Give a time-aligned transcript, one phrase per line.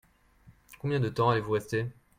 [0.79, 1.85] Combien de temps allez-vous rester?